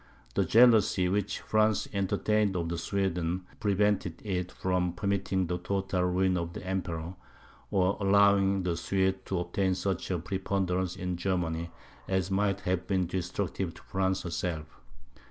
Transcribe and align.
The 0.33 0.45
jealousy 0.45 1.07
which 1.07 1.41
France 1.41 1.87
entertained 1.93 2.55
of 2.55 2.79
Sweden, 2.81 3.45
prevented 3.59 4.19
it 4.25 4.51
from 4.51 4.93
permitting 4.93 5.45
the 5.45 5.59
total 5.59 6.01
ruin 6.05 6.37
of 6.39 6.53
the 6.53 6.65
Emperor, 6.65 7.13
or 7.69 7.97
allowing 7.99 8.63
the 8.63 8.75
Swedes 8.75 9.19
to 9.25 9.37
obtain 9.37 9.75
such 9.75 10.09
a 10.09 10.17
preponderance 10.17 10.95
in 10.95 11.17
Germany, 11.17 11.69
as 12.07 12.31
might 12.31 12.61
have 12.61 12.87
been 12.87 13.05
destructive 13.05 13.75
to 13.75 13.81
France 13.83 14.23
herself. 14.23 14.79